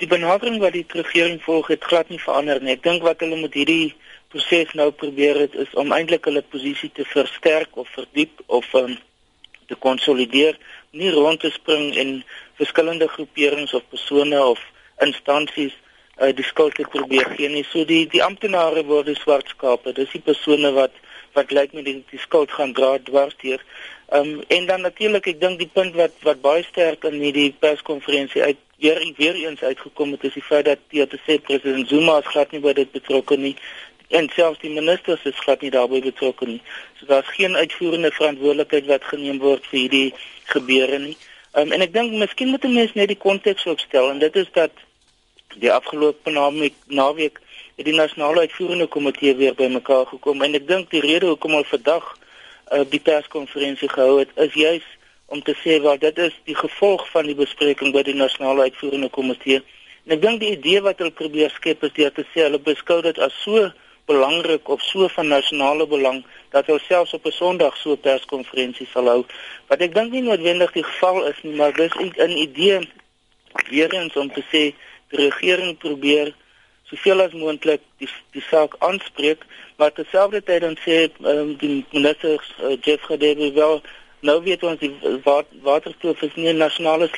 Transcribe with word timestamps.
Die 0.00 0.08
benadering 0.08 0.58
wat 0.60 0.74
die 0.76 0.84
regering 0.88 1.38
volg 1.42 1.70
het 1.72 1.84
glad 1.84 2.08
nie 2.12 2.20
verander 2.20 2.60
nie. 2.60 2.74
Ek 2.76 2.82
dink 2.84 3.04
wat 3.06 3.22
hulle 3.24 3.38
met 3.40 3.54
hierdie 3.56 3.94
proses 4.32 4.74
nou 4.76 4.90
probeer 4.92 5.38
het 5.40 5.54
is 5.56 5.72
om 5.80 5.94
eintlik 5.96 6.26
hulle 6.28 6.42
posisie 6.42 6.90
te 6.92 7.06
versterk 7.08 7.76
of 7.80 7.88
verdiep 7.94 8.42
of 8.46 8.68
um, 8.76 8.98
te 9.66 9.78
konsolideer, 9.80 10.58
nie 10.92 11.10
rond 11.14 11.40
te 11.40 11.50
spring 11.50 11.94
en 11.96 12.12
verskillende 12.60 13.08
groeperings 13.08 13.72
of 13.74 13.88
persone 13.90 14.36
of 14.42 14.60
instansies 15.04 15.74
uh, 16.20 16.32
die 16.36 16.44
skuld 16.44 16.76
te 16.76 16.86
probeer 16.92 17.32
gee 17.36 17.48
nie. 17.52 17.64
So 17.72 17.84
die 17.88 18.04
die 18.12 18.22
amptenare 18.24 18.84
word 18.88 19.10
swart 19.16 19.48
skape. 19.52 19.96
Dis 19.96 20.12
die 20.12 20.24
persone 20.24 20.72
wat 20.76 20.92
wat 21.36 21.54
lyk 21.54 21.72
my 21.76 21.84
die, 21.86 21.98
die 22.10 22.22
skuld 22.22 22.52
gaan 22.56 22.74
dra 22.76 22.96
dwars 23.08 23.36
deur. 23.42 23.62
Ehm 24.08 24.36
um, 24.36 24.44
en 24.56 24.66
dan 24.66 24.80
natuurlik 24.80 25.26
ek 25.32 25.40
dink 25.40 25.58
die 25.62 25.72
punt 25.78 25.94
wat 26.00 26.14
wat 26.26 26.40
baie 26.44 26.64
sterk 26.66 27.04
in 27.08 27.20
hierdie 27.20 27.50
perskonferensie 27.64 28.42
uit 28.42 28.62
weer 28.78 29.00
weer 29.16 29.34
eens 29.34 29.62
uitgekom 29.62 30.12
het 30.16 30.24
is 30.24 30.36
die 30.36 30.48
feit 30.48 30.64
dat 30.64 30.78
die 30.92 31.06
TC 31.06 31.40
president 31.42 31.88
Zuma 31.88 32.18
as 32.20 32.32
glad 32.32 32.52
nie 32.52 32.60
by 32.60 32.72
dit 32.76 32.90
betrokke 32.92 33.36
nie 33.40 33.56
en 34.08 34.28
selfs 34.34 34.60
die 34.62 34.70
ministers 34.70 35.24
is 35.26 35.38
glad 35.42 35.62
nie 35.64 35.70
daarbey 35.74 36.00
betrokke 36.00 36.46
nie. 36.46 36.60
So 36.98 37.06
daar's 37.06 37.30
geen 37.34 37.56
uitvoerende 37.56 38.12
verantwoordelikheid 38.14 38.86
wat 38.86 39.08
geneem 39.10 39.40
word 39.42 39.66
vir 39.70 39.80
hierdie 39.80 40.12
gebeure 40.52 40.98
nie. 41.02 41.16
Um, 41.56 41.72
en 41.72 41.82
ek 41.82 41.94
dink 41.94 42.14
miskien 42.20 42.52
moet 42.52 42.64
'n 42.64 42.74
mens 42.74 42.94
net 42.94 43.08
die 43.08 43.18
konteks 43.18 43.66
opstel 43.66 44.10
en 44.10 44.18
dit 44.18 44.36
is 44.36 44.50
dat 44.52 44.70
die 45.58 45.72
afgelope 45.72 46.30
naweek 46.30 46.74
naweek 46.86 47.40
het 47.76 47.84
die 47.84 47.94
nasionale 47.94 48.40
uitvoerende 48.40 48.86
komitee 48.86 49.36
weer 49.36 49.54
bymekaar 49.54 50.06
gekom 50.06 50.42
en 50.42 50.54
ek 50.56 50.68
dink 50.68 50.90
die 50.90 51.00
rede 51.04 51.28
hoekom 51.32 51.56
hulle 51.58 51.68
vandag 51.68 52.04
uh, 52.72 52.84
die 52.88 53.00
perskonferensie 53.00 53.88
gehou 53.92 54.18
het 54.18 54.32
is 54.46 54.54
juis 54.54 54.86
om 55.26 55.42
te 55.42 55.54
sê 55.62 55.76
wat 55.84 56.00
dit 56.00 56.18
is 56.18 56.36
die 56.48 56.56
gevolg 56.56 57.04
van 57.10 57.26
die 57.28 57.36
bespreking 57.36 57.92
by 57.92 58.02
die 58.06 58.14
nasionale 58.14 58.68
uitvoerende 58.70 59.10
komitee. 59.10 59.60
En 60.06 60.14
ek 60.14 60.22
dink 60.22 60.40
die 60.40 60.52
idee 60.54 60.80
wat 60.86 61.02
hulle 61.02 61.12
probeer 61.18 61.50
skep 61.50 61.82
is 61.84 61.92
deur 61.98 62.14
te 62.14 62.24
sê 62.30 62.46
hulle 62.46 62.62
beskou 62.62 63.00
dit 63.04 63.18
as 63.26 63.34
so 63.42 63.66
belangrik 64.06 64.70
of 64.70 64.82
so 64.86 65.08
van 65.16 65.28
nasionale 65.34 65.86
belang 65.90 66.22
dat 66.54 66.70
hulle 66.70 66.82
selfs 66.86 67.14
op 67.18 67.26
'n 67.26 67.34
Sondag 67.34 67.76
so 67.76 67.92
'n 67.92 68.04
perskonferensie 68.08 68.86
sal 68.86 69.10
hou. 69.10 69.24
Wat 69.68 69.80
ek 69.80 69.94
dink 69.94 70.12
nie 70.12 70.22
noodwendig 70.22 70.72
die 70.72 70.86
geval 70.86 71.26
is 71.26 71.42
nie, 71.42 71.56
maar 71.56 71.72
dis 71.74 71.92
'n 71.98 72.30
idee 72.30 72.88
weer 73.68 73.92
eens 73.92 74.16
om 74.16 74.32
te 74.32 74.42
sê 74.52 74.74
die 75.10 75.20
regering 75.26 75.78
probeer 75.78 76.34
soveel 76.90 77.22
as 77.22 77.32
moontlik 77.32 77.82
die 77.98 78.08
die 78.36 78.42
saak 78.48 78.76
aanspreek, 78.78 79.44
maar 79.76 79.92
terselfdertyd 79.92 80.62
dan 80.62 80.76
sê 80.84 80.98
um, 81.22 81.54
die 81.60 81.84
minister 81.92 82.38
uh, 82.62 82.76
Jeff 82.80 83.08
Radebe 83.10 83.52
wel 83.52 83.80
nou 84.20 84.42
weet 84.42 84.62
ons 84.62 84.80
die 84.80 84.92
waterstoof 85.62 86.22
is 86.22 86.34
nie 86.34 86.52
'n 86.52 86.62
nasionale 86.62 87.08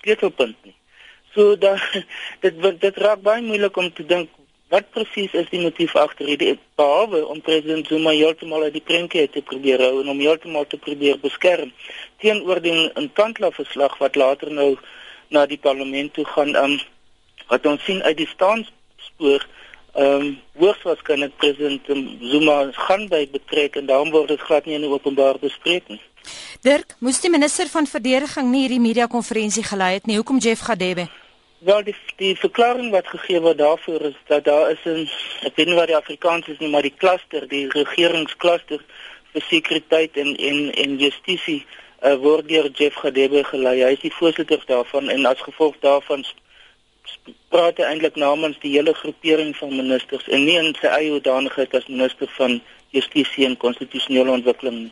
sleutelpunt 0.00 0.56
nie. 0.64 0.74
So 1.34 1.56
da 1.56 1.76
dit 2.42 2.80
dit 2.80 2.96
raak 2.96 3.22
baie 3.22 3.42
moeilik 3.42 3.76
om 3.76 3.92
te 3.92 4.06
dink 4.06 4.28
wat 4.68 4.90
presies 4.92 5.32
is 5.32 5.48
die 5.50 5.60
motief 5.60 5.94
agter 5.96 6.28
hierdie 6.28 6.58
behalwe 6.76 7.22
om 7.26 7.40
president 7.40 7.86
Zuma 7.88 8.10
heeltemal 8.10 8.66
uit 8.68 8.76
die 8.76 8.84
prentjie 8.84 9.28
te 9.32 9.42
probeer 9.42 9.80
hou 9.80 10.02
en 10.02 10.10
om 10.12 10.20
heeltemal 10.20 10.66
te 10.66 10.76
probeer 10.76 11.20
beskerm 11.22 11.72
teenoor 12.24 12.60
die 12.60 12.74
intandla 13.00 13.50
verslag 13.56 13.96
wat 14.02 14.16
later 14.16 14.52
nou 14.52 14.76
na 15.28 15.46
die 15.46 15.60
parlement 15.68 16.12
toe 16.14 16.26
gaan 16.34 16.54
um, 16.56 16.76
wat 17.48 17.66
ons 17.66 17.84
sien 17.84 18.02
uit 18.02 18.16
die 18.20 18.28
staanspoor 19.08 19.46
ehm 19.94 20.20
um, 20.20 20.38
hoogs 20.58 20.82
waarskynlik 20.82 21.36
president 21.36 21.86
Zuma 22.20 22.70
gaan 22.72 23.08
by 23.08 23.28
betrek 23.32 23.76
en 23.76 23.86
daarom 23.86 24.10
word 24.10 24.28
dit 24.28 24.40
glad 24.40 24.64
nie 24.66 24.74
in 24.74 24.84
openbaar 24.84 25.38
bespreek 25.40 25.88
nie. 25.88 26.00
Dirk, 26.62 26.94
moes 27.00 27.20
die 27.20 27.30
minister 27.30 27.66
van 27.66 27.86
verdediging 27.86 28.50
nie 28.50 28.60
hierdie 28.66 28.80
media 28.80 29.06
konferensie 29.06 29.64
gelei 29.64 29.94
het 29.94 30.06
nie. 30.06 30.16
Hoekom 30.16 30.38
Jeff 30.38 30.60
Gadebe? 30.60 31.08
Wel 31.58 31.82
die 31.82 31.96
die 32.16 32.36
verklaring 32.36 32.92
wat 32.92 33.08
gegee 33.08 33.40
word 33.40 33.58
daarvoor 33.58 34.00
is 34.10 34.18
dat 34.28 34.44
daar 34.44 34.70
is 34.70 34.84
'n 34.84 35.08
ek 35.46 35.56
weet 35.56 35.66
nie 35.66 35.80
wat 35.80 35.90
die 35.90 35.96
Afrikaans 35.96 36.46
is 36.48 36.58
nie, 36.58 36.68
maar 36.68 36.82
die 36.82 36.94
kluster, 36.96 37.48
die 37.48 37.68
regeringskluster 37.68 38.84
vir 39.32 39.42
sekuriteit 39.48 40.16
en 40.16 40.36
en 40.36 40.74
en 40.74 40.98
justisie 40.98 41.64
uh, 42.02 42.14
word 42.14 42.48
deur 42.48 42.70
Jeff 42.70 42.94
Gadebe 42.94 43.44
gelei. 43.44 43.82
Hy 43.82 43.92
is 43.92 44.00
die 44.00 44.14
voorsitter 44.14 44.62
daarvan 44.66 45.08
en 45.08 45.26
as 45.26 45.40
gevolg 45.40 45.74
daarvan 45.80 46.24
praat 47.52 47.78
hy 47.80 47.86
eintlik 47.88 48.16
namens 48.20 48.58
die 48.62 48.74
hele 48.76 48.94
groepering 48.94 49.54
van 49.56 49.76
ministers 49.76 50.28
en 50.28 50.44
nie 50.44 50.58
in 50.60 50.74
sy 50.80 50.90
eie 50.90 51.10
hoedanigheid 51.14 51.74
as 51.74 51.88
minister 51.88 52.30
van 52.36 52.60
justisie 52.96 53.46
en 53.46 53.56
konstitusionele 53.56 54.30
ontwikkeling. 54.30 54.88